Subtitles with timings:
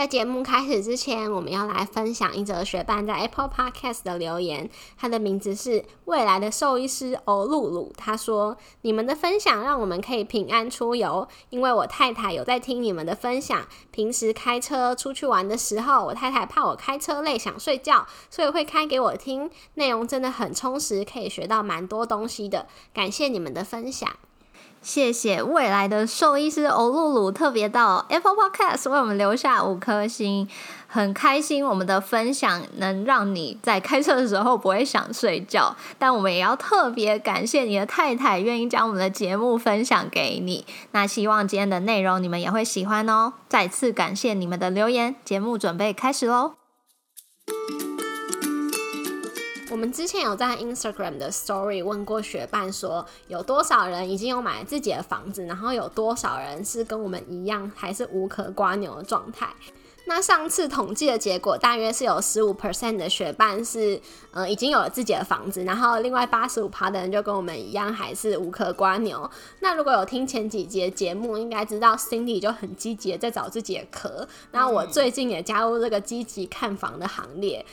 [0.00, 4.70] 在节目开始之前，我们要来分享一则学伴在 Apple Podcast 的留言。
[4.96, 7.92] 他的名字是未来的兽医师欧露露。
[7.98, 13.66] 他说：“你们的分享让我们可以平安出游，因为我太太有在听你们的分享。
[13.90, 19.50] 平时开车出去玩的时候，我太太怕我开车累想睡觉，所以会开给我听。
[19.74, 22.66] 内容真的很充实，可以学到蛮多东西的。
[22.94, 24.10] 感谢你们的分享。”
[24.82, 30.48] 谢谢未来的兽医师欧露露特别到 Apple Podcast 为我们留下五颗星，
[30.86, 40.64] 很开心我们的分享能让你在开车的时候不会想睡觉，但我们也要特别感谢你的太太愿意将我们的节目分享给你。
[40.92, 43.34] 那希望今天的内容你们也会喜欢哦。
[43.48, 46.59] 再次感谢你们的留言，节目准备开始喽。
[49.70, 59.46] 我们之前有在 Instagram 的 Story 问过学伴，说有多少人已经有买自己的房子，然后有多少人是跟我们一样还是无壳瓜牛的状态。
[60.06, 64.00] 那上次统计的结果，大约是有十五 percent 的学伴是
[64.32, 69.30] 呃已经有了自己的房子，然后另外八十五趴的人就跟我们一样还是无壳瓜牛。
[69.60, 77.64] 那如果有听前几节节目，应该知道 Cindy 就很积极的在找自己的壳，那我最近也加入这个积极看房的行列。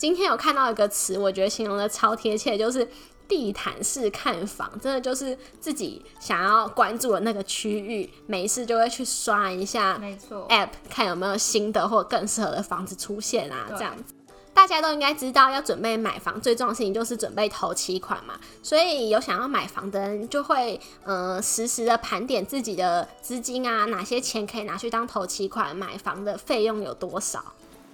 [0.00, 2.88] 今天有看到一个词，我觉得形容的超贴切，就是
[3.28, 14.14] 地毯式看房，真的就是自己想要关注的那个区域，没事就会去刷一下，没错，App 看有没有新的或更适合的房子出现啊，这样子。
[14.54, 27.44] 大家都应该知道，要准备买房最重要的事情就是准备头期款嘛，所以有想要买房的人就会呃实时的盘点自己的资金啊，哪些钱可以拿去当头期款，买房的费用有多少。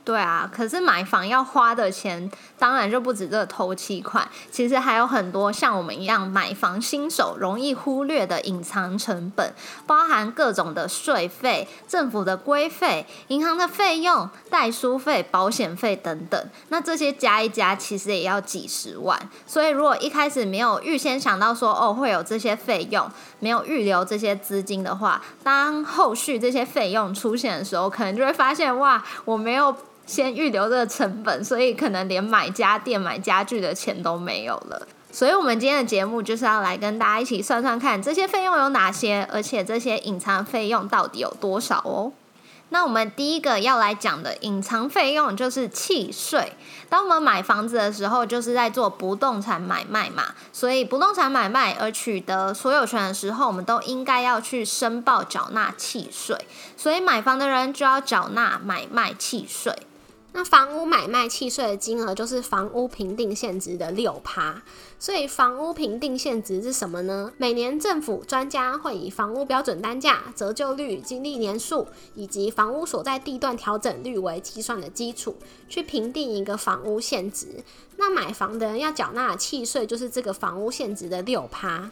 [0.07, 9.53] 对啊，可是买房要花的钱，当然就不止这个头期款，其实还有很多像我们一样买房新手容易忽略的隐藏成本，
[9.85, 16.41] 包含各种的税费、政府的规费、银行的费用、代书费、保险费等等。
[16.69, 19.19] 那这些加一加，其实也要几十万。
[19.45, 29.77] 所以如果一开始没有预先想到说哦会有这些费用，没有预留这些资金的话，当后续这些费用出现的时候，可能就会发现哇，我没有。
[30.07, 34.87] 先预留这个成本，所以可能连买家电、买家具的钱都没有了。
[35.13, 42.13] 所以，我们今天的节目就是要来跟大家一起算算看，这些费用有哪些，而且这些隐藏费用到底有多少哦。
[42.69, 46.53] 那我们第一个要来讲的隐藏费用就是契税。
[46.89, 56.37] 当我们买房子的时候，就是在做不动产买卖嘛，所以不动产买卖而取得所有权的时候，我们都应该要去申报缴纳契税。
[56.77, 59.73] 所以买房的人就要缴纳买卖契税。
[60.37, 64.63] 那房屋买卖契税的金额就是房屋评定现值的六趴，
[64.99, 67.33] 所以房屋评定现值是什么呢？
[67.39, 75.39] 每年政府专家会以房屋标准单价、折旧率、经历年数以及房屋所在地段调整率为计算的基础，
[75.71, 77.65] 去评定一个房屋现值。
[77.97, 81.91] 那买房的人要缴纳的契税就是这个房屋现值的六趴。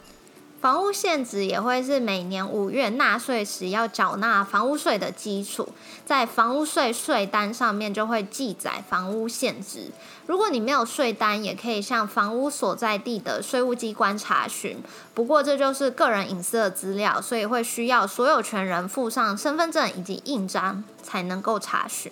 [0.64, 5.68] 房屋现值也会是每年五月纳税时要缴纳房屋税的基础，
[6.06, 9.90] 在房屋税税单上面就会记载房屋现值。
[10.26, 14.78] 如果你没有税单，也可以向房屋所在地的税务机关查询。
[15.12, 22.10] 不过这就是个人隐私的资料，所以会需要所有权人附上身份证以及印章才能够查询。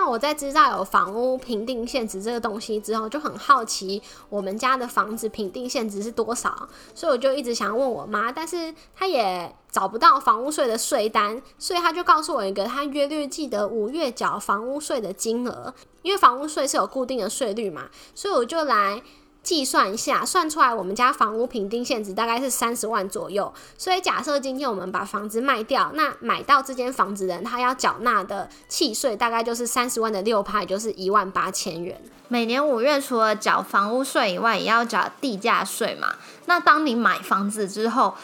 [0.00, 4.00] 那我在知道有房屋评定限值这个东西之后，就很好奇
[4.30, 19.02] 我们家的房子评定限值是多少，所以我就一直想问我妈，但是她也找不到房屋税的税单，所以她就告诉我一个她约略记得五月缴房屋税的金额，因为房屋税是有固定的税率嘛，所以我就来。
[19.42, 23.52] 计算一下，算出来我们家房屋平定现值大概是三十万左右。
[23.78, 32.00] 所以假设今天我们把房子卖掉，那买到这间房子人他要缴纳的契税大概就是三十万的六派，就是一万八千元。
[32.28, 36.14] 每年五月除了缴房屋税以外，也要缴地价税嘛。
[36.46, 38.14] 那当你买房子之后，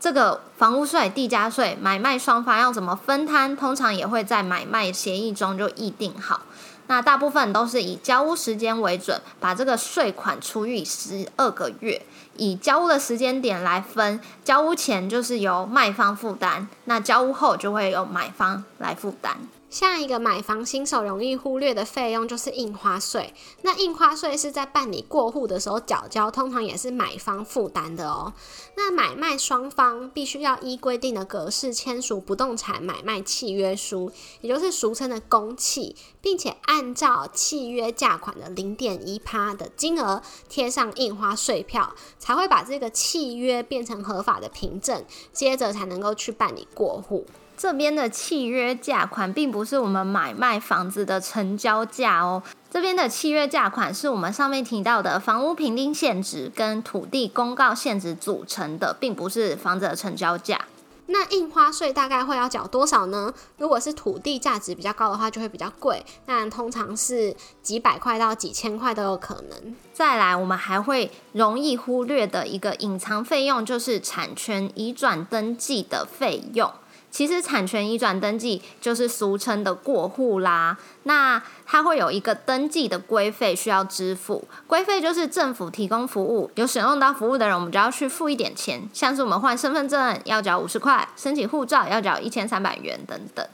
[0.00, 3.56] 这个房屋税、地价税，买卖双方要怎么分摊？
[3.56, 6.42] 通常也会在买卖协议中就议定好。
[6.86, 12.02] 那大部分都是以交屋时间为准，把这个税款除以十二个月，
[12.36, 14.20] 以交屋的时间点来分。
[14.44, 19.36] 交屋前就是由卖方负担，那交屋后就会由买方来负担。
[19.72, 23.32] 下一个买房新手容易忽略的费用就是印花税。
[23.62, 28.34] 那印花税是在办理过户的时候缴交，通常也是买方负担的哦。
[28.76, 40.20] 那买卖双方必须要依规定的格式签署不动产买卖契约书，也就是俗称的公契，并且按照契约价款的零点一趴的金额
[40.50, 45.02] 贴上印花税票，才会把这个契约变成合法的凭证，
[45.32, 47.24] 接着才能够去办理过户。
[47.62, 60.62] 这边的契约价款并不是我们买卖房子的成交价哦，这边的契约价款是我们上面提到的房屋评定现值跟土地公告现值组成的，并不是房子的成交价。
[61.06, 63.32] 那印花税大概会要缴多少呢？
[63.58, 67.32] 如果是土地价值比较高的话，就会比较贵，但通常是
[67.62, 69.76] 几百块到几千块都有可能。
[69.92, 76.68] 再来，我们还会容易忽略的一个隐藏费用，就是产权移转登记的费用。
[77.12, 93.46] 其实产权移转登记就是俗称的过户啦，那它会有一个登记的规费需要支付，规费就是政府提供服务，有使用到服务的人，我们就要去付一点钱，像是我们换身份证要缴五十块，申请护照要缴一千三百元等等。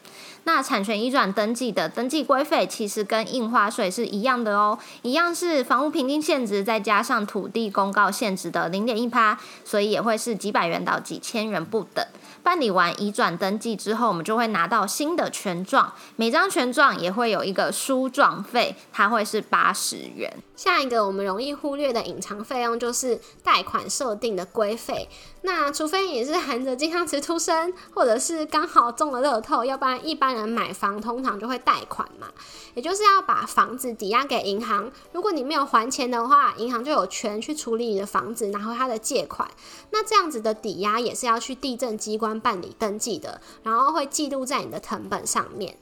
[0.44, 12.04] 那产权移转登记的登记规费其实跟印花税是一样的哦，一样是房屋平均现值再加上土地公告现值的零点一趴，所以也会是几百元到几千元不等。
[12.42, 20.32] 办理完移转登记之后，我们就会拿到新的权状，每张权状也会有一个书状费，它会是八十元。
[20.56, 25.08] 下一个我们容易忽略的隐藏费用就是贷款设定的规费。
[25.42, 32.28] 那除非你是含着金汤匙出生，或者是刚好中了乐透，要不然一般买房通常就会贷款嘛，
[32.74, 34.92] 也就是要把房子抵押给银行。
[35.12, 39.50] 如果你没有还钱的话，银行就有权去处理你的房子，拿回他的借款。
[39.90, 45.78] 那这样子的抵押也是要去地震机关办理登记的，然后会记录在你的成本上面。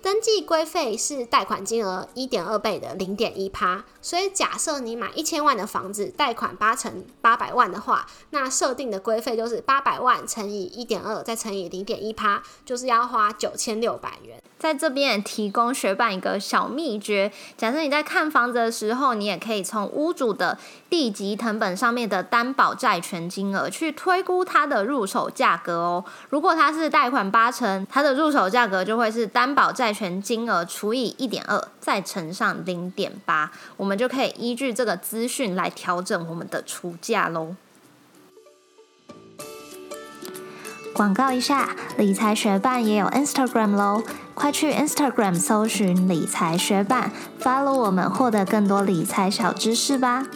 [0.00, 14.40] 登记规费是贷款金额一点二倍的零点一趴，所以假设你买一千万的房子，贷款八成八百万的话，那设定的规费就是八百万乘以一点二，再乘以零点一趴，就是要花九千六百元。
[14.58, 20.58] 在这边提供学办一个小秘诀：假设你在看房子的时候，你也可以从屋主的
[20.90, 26.04] 地级成本上面的担保债权金额去推估它的入手价格哦。
[26.30, 37.54] 如果它是贷款八成，它的入手价格就会是担保债权金额除以一点二，再乘上零点八，我们就可以依据这个资讯来调整我们的出价喽。
[40.94, 44.02] 广告一下，理财学办也有 Instagram 喽，
[44.34, 50.26] 快去 Instagram 搜寻理财学办，follow 我们，获得更多理财小知识吧。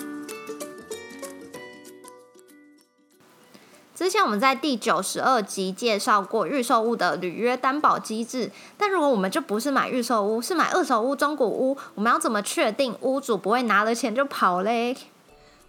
[4.13, 14.95] 前我们在第九十二集介绍过预售屋的履约担保机制，但如果我们就不是买预售屋，是买二手屋、中古屋，我们要怎么确定屋主不会拿了钱就跑嘞？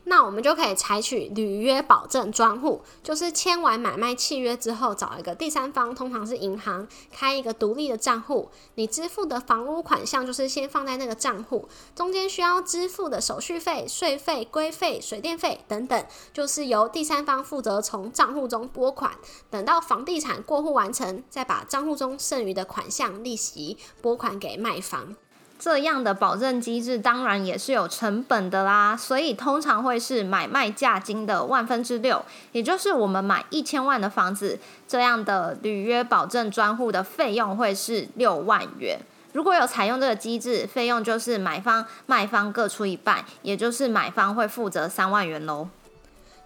[0.05, 8.49] 那我们就可以采取履约保证专户，就是签完买卖契约之后，找一个第三方，通常是银行，开一个独立的账户。
[8.75, 19.13] 你支付的房屋款项就是先放在那个账户，中间需要支付的手续费、税费、规费、水电费等等，就是由第三方负责从账户中拨款。
[19.49, 25.15] 等到房地产过户完成，再把账户中剩余的款项利息拨款给卖方。
[25.63, 32.21] 这样的保证机制当然也是有成本的啦，所以通常会是买卖价金的万分之六，
[32.51, 38.99] 也就是我们买一千万的房子，这样的履约保证专户的费用会是六万元。
[39.31, 45.69] 如果有采用这个机制，费用就是买方、卖方各出一半，也就是买方会负责三万元喽。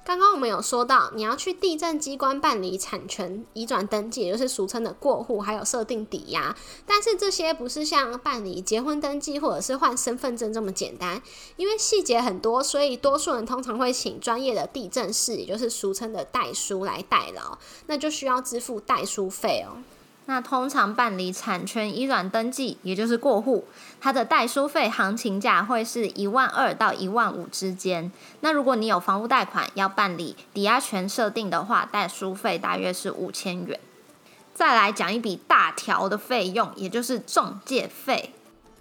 [0.08, 6.56] 刚刚我们有说到，你要去地震机关办理产权移转登记，也就是俗称的过户，还有设定抵押。
[6.86, 11.22] 但是这些不是像办理结婚登记或者是换身份证这么简单，
[11.58, 19.84] 因为细节很多，所以多数人通常会请专业的地震师，也就是俗称的代书来代劳，那就需要支付代书费哦。
[20.30, 23.66] 那通常办理产权移转登记，也就是过户，
[24.02, 28.12] 它的代书费行情价会是一万二到一万五之间。
[28.42, 33.80] 那如果你有房屋贷款要办理抵押权设定的话，代书费大约是五千元。
[34.54, 38.34] 再来讲一笔大条的费用，也就是中介费。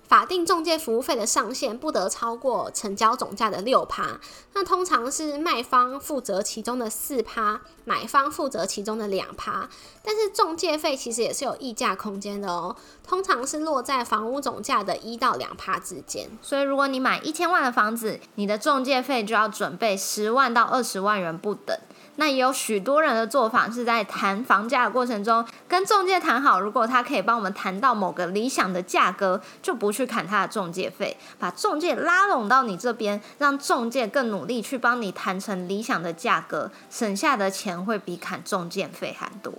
[0.09, 4.21] 法定中介服务费的上限不得超过成交总价的六趴，
[4.55, 9.69] 那通常是卖方负责其中的四趴，买方负责其中的两趴。
[10.03, 16.31] 但是中介费其实也是有溢价空间的哦，通常是落在房屋总价的一到两趴之间。
[16.41, 21.77] 所以如果你买一千万的房子，你的中介费就要准备十万到二十万元不等。
[22.17, 39.53] 那也有许多人的做法是在谈房价的过程中跟中介谈好，如果他可以帮我们谈到某个理想的价格，就不去砍他的中介费，把中介拉拢到你这边，让中介更努力去帮你谈成理想的价格，省下的钱会比砍中介费还多。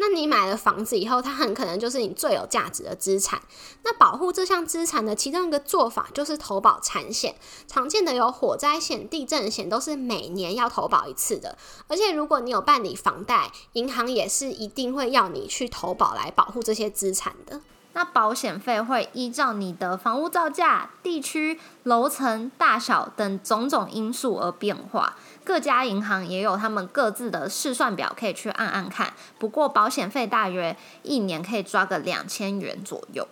[0.00, 3.42] 那你买了房子以后，它很可能就是你最有价值的资产。
[3.82, 7.34] 那保护这项资产的其中一个做法就是投保产险，
[7.66, 11.58] 常见的有火灾险、地震险，都是每年要投保一次的。
[11.88, 17.60] 而且如果你有办理房贷，银行也是一定会要你去投保来保护这些资产的。
[17.94, 25.16] 那保险费会依照你的房屋造价、地区、楼层大小等种种因素而变化。
[25.48, 29.14] 各家银行也有他们各自的试算表，可以去按按看。
[29.38, 33.26] 不过保险费大约一年可以抓个两千元左右。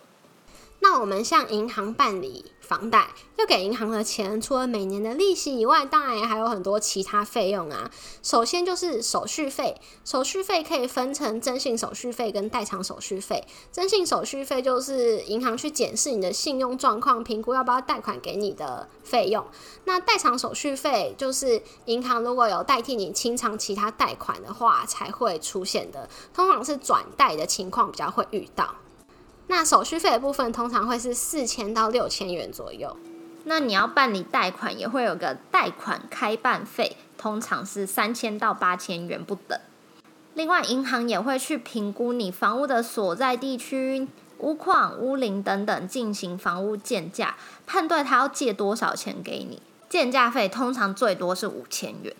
[0.79, 7.89] 那我们向银行办理房贷，要给银行的钱，除了每年的利息以外，当然也还有很多其他费用啊。
[8.21, 13.45] 首先就是手续费，手续费可以分成征信手续费跟代偿手续费。
[13.71, 19.45] 征信手续费就是银行去检视你的信用状况，评估要不要贷款给你的费用。
[19.85, 28.75] 那代偿手续费就是银行如果有代替你清偿其他贷款的话才会出现的，通常是转贷的情况比较会遇到。
[29.47, 32.95] 那手续费的部分通常会是四千到六千元左右。
[33.45, 39.57] 那你要办理贷款，也会有个贷款开办费，通常是三千到八千元不等。
[40.33, 44.07] 另外，银行也会去评估你房屋的所在地区、
[44.39, 49.61] 屋况、屋龄等等，进行房屋建价，判断他要借多少钱给你。
[49.87, 52.13] 建价费通常最多是五千元。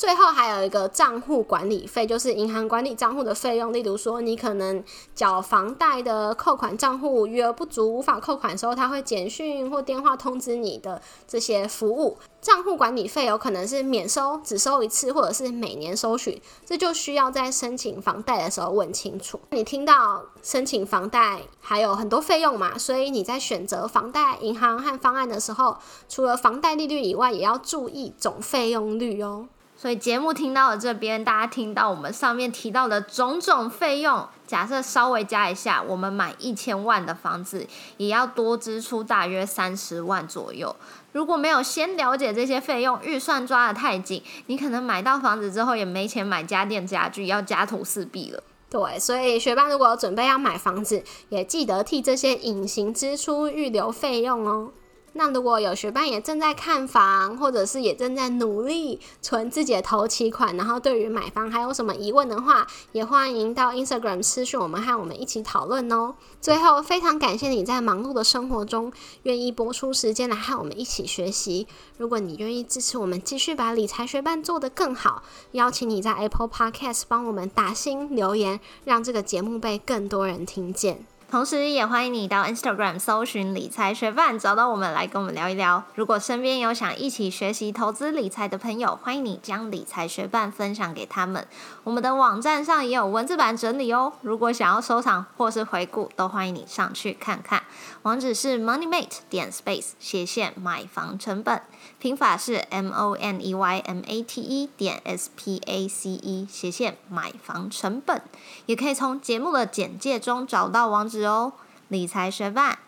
[0.00, 3.70] 最后还有一个账户管理费，就是银行管理账户的费用。
[3.70, 4.82] 例如说，你可能
[5.14, 12.16] 缴房贷的扣款账户余额不足，无法扣款的时候，他会简讯或电话通知你的这些服务。
[12.40, 19.38] 账户管理费有可能是免收，只收一次，或者是每年收取，这就需要在申请房贷的时候问清楚。
[19.50, 22.78] 你听到申请房贷还有很多费用嘛？
[22.78, 25.76] 所以你在选择房贷银行和方案的时候，
[26.08, 29.46] 除了房贷利率以外，也要注意总费用率哦。
[29.80, 40.76] 所以节目听到了这边，大家听到我们上面提到的种种费用，假设稍微加一下，我们买一千万的房子，也要多支出大约三十万左右。
[41.12, 48.42] 如果没有先了解这些费用，预算抓得太紧，你可能买到房子之后也没钱买家电家具，要家徒四壁了。
[48.68, 54.72] 对，所以学霸如果有准备要买房子，也记得替这些隐形支出预留费用哦。
[55.12, 66.14] 那如果有学伴也正在看房，或者是也正在努力存自己的头期款，然后对于买房还有什么疑问的话，也欢迎到 Instagram 私讯我们，和我们一起讨论哦。
[66.40, 68.92] 最后，非常感谢你在忙碌的生活中
[69.24, 71.66] 愿意播出时间来和我们一起学习。
[71.98, 81.04] 如果你愿意支持我们继续把理财学伴做得更好，邀请你在 Apple Podcast 帮我们打新留言，让这个节目被更多人听见。
[81.30, 85.84] 同时，也欢迎你到 Instagram 搜寻理财学伴，找到我们来跟我们聊一聊。
[85.94, 91.46] 如果身边有想一起学习投资理财的朋友，欢迎你将理财学伴分享给他们。
[91.84, 94.12] 我们的网站上也有文字版整理哦。
[94.22, 97.62] 如果想要收藏或是回顾，都欢迎你上去看看。
[98.02, 101.62] 网址是 moneymate 点 space 斜线买房成本，
[102.00, 106.48] 拼法是 m o n e y m a t e 点 s p a c e
[106.50, 108.22] 斜线买房成本。
[108.64, 111.52] 也可以从节目的简介中找到网址哦。
[111.88, 112.78] 理财学霸，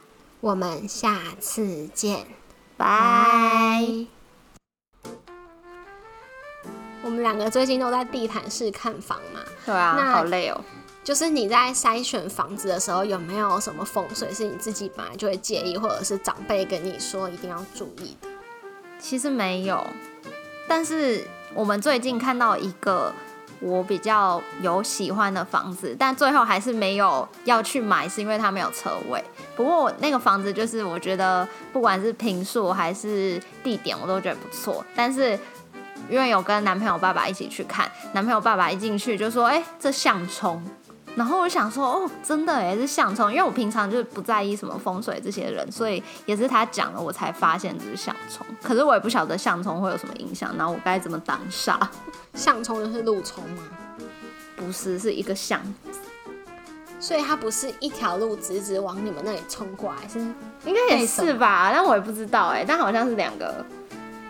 [0.40, 2.25] 我们下次见，
[2.78, 4.07] 拜。
[7.04, 9.40] 我们两个最近都在地毯式看房嘛？
[9.66, 10.59] 对啊，那好累哦。
[11.04, 18.31] 就是你在筛选房子的时候，有没有什么风水是你自己本来就会介意，或者是长辈跟你说一定要注意的？
[19.02, 19.85] 其实没有，
[20.68, 23.12] 但是我们最近看到一个
[23.61, 29.23] 我比较有喜欢的房子，但最后还是没有要去买，是因为它没有车位。
[29.56, 34.85] 不过那个房子就是我觉得不管是平数还是地点，我都觉得不错。
[34.94, 35.38] 但是
[36.09, 40.62] 因为有跟男朋友爸爸一起去看，男朋友爸爸一进去就说：“哎、这相冲。”
[41.14, 48.47] 然后我想说，哦，真的哎，是相冲，因为我平常就是不在意什么风水这些人，所以也是他讲了，我才发现这是相冲。
[48.62, 51.76] 可是我也不晓得相冲会有什么影响，然后我该怎么挡煞？
[52.35, 53.62] 相冲就是路冲吗，
[54.57, 55.61] 不是，是一个相，
[56.99, 60.19] 所以它不是一条路直直往你们那里冲过来，是
[60.64, 61.71] 应该也是吧？
[61.71, 63.62] 但我也不知道哎，但好像是两个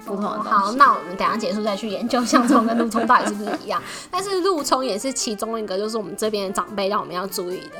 [0.04, 0.50] 不同的东西。
[0.50, 3.82] 好，那我们等下结束再去研究相冲跟路冲到底是不是一样。
[4.10, 7.76] 但是路冲也是其中一个，就是我们这边的长辈让我们要注意的。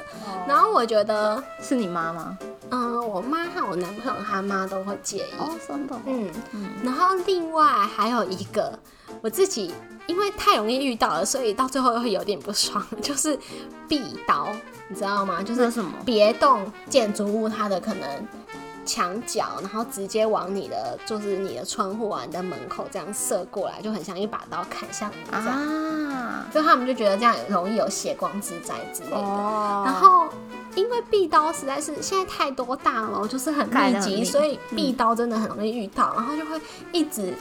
[0.46, 2.36] 然后我觉得，是你妈吗？
[2.70, 5.32] 嗯、我妈和我男朋友他妈都会介意。
[5.38, 6.30] 哦，真的，嗯，
[6.82, 8.78] 然后另外还有一个，
[9.20, 9.74] 我自己
[10.06, 13.38] 因为太容易遇到了，所以到最后会有点不爽， 就是
[13.86, 14.48] 壁刀，
[14.88, 15.42] 你知道吗？
[15.42, 15.92] 就是什么？
[16.06, 18.08] 别动建筑物它的可能
[18.84, 25.46] 墙角，然后直接往你的就是你的窗户啊、你的门口这样射过来，就很像一把刀砍向你这样。
[25.46, 29.16] 啊，所以他们就觉得这样容易有血光之灾之类的。
[29.16, 30.28] 哦然后
[30.74, 36.60] 因为壁刀实在是现在太多大楼，就是很密集，所以壁刀真的很容易遇到，然后就会
[36.92, 37.34] 一直。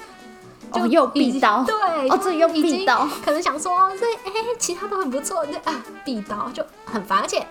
[0.74, 1.76] 就用壁刀对，
[2.08, 7.46] 哦这又已经壁刀可能想说这哎、其他都很不错，就啊壁刀就很烦，而且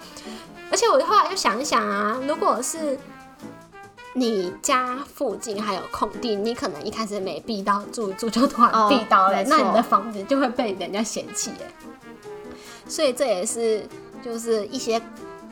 [0.71, 2.99] 而且我后来就想一想啊，如果是
[4.21, 11.73] 你家附近还有空地，你可能一开始没避到住一住就突然哦壁刀了，那你的房子就会被人家嫌弃耶。
[12.87, 13.83] 所以这也是
[14.23, 15.01] 就是一些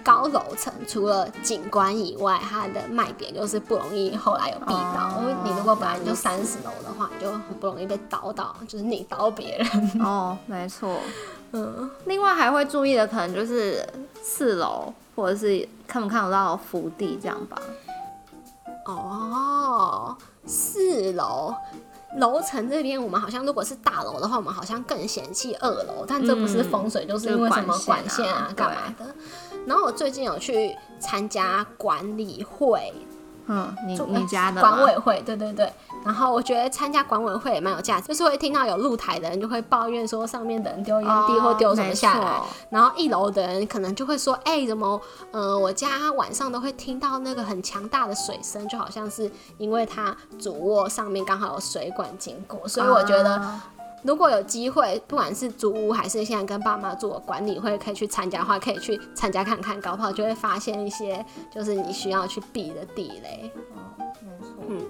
[0.04, 5.14] 高楼层除了景观以外，它的卖点就是不容易后来有避到。
[5.16, 10.00] 哦因为你如果本来就三十楼的话，你就很不容易被倒到，就是你倒别人。
[10.04, 11.00] 哦，没错。
[11.52, 13.82] 嗯，另外还会注意的可能就是
[14.22, 17.56] 四楼，或者是看不看得到福地这样吧。
[18.88, 20.16] 哦，
[20.47, 21.54] 四楼。
[22.16, 29.14] 楼层这边，我们好像如果是大楼的话，我们好像更嫌弃二楼，但这不是风水，就是因为什么管管线啊线啊、干嘛的。
[29.66, 32.90] 然后我最近有去参加管理会，
[33.49, 35.73] 嗯，你你家的管委会，对对对。
[36.05, 42.40] 然后我觉得参加管委会也蛮有价值，就是会听到有露台的人就会抱怨说上面的人丢烟蒂哦或丢什么下来，
[42.71, 45.00] 然后一楼的人可能就会说，哎、怎么，
[45.33, 53.43] 呃，我家晚上都会听到那个很强大的水声，就好像是因为它主卧上面刚好有水管经过，所以我觉得。
[53.99, 63.52] 啊如果有机会，不管是租屋还是现在跟爸妈住管理会，可以去参加的话，可以去参加看看，搞不好就会发现一些就是你需要去避的地雷。
[64.69, 64.87] 嗯，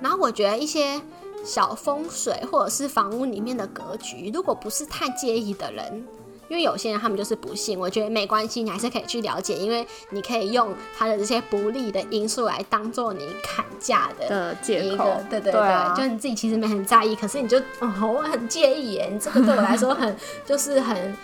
[0.00, 1.00] 然后我觉得一些
[1.44, 6.06] 小风水或者是房屋里面的格局，如果不是太介意的人。
[6.52, 21.16] 因为有些人他们就是不信，我觉得没关系，你还是可以去了解，因为你可以用他的这些不利的因素来当做你砍价的的借口对对对，就你自己其实没很在意，可是你就哦，我很介意耶，你这个对我来说很 就是很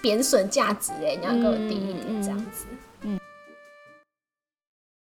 [0.00, 2.64] 贬损价值哎，你要给我低一点这样子。